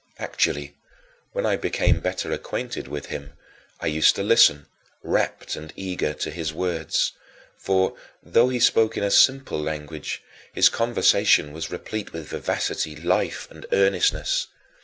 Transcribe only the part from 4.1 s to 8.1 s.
to listen, rapt and eager, to his words; for,